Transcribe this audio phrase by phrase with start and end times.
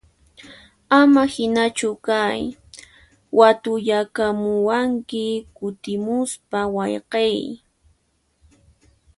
[0.99, 2.39] Ama hinachu kay,
[3.39, 5.25] watuyakamuwanki
[5.57, 7.41] kutimuspa wayqiy!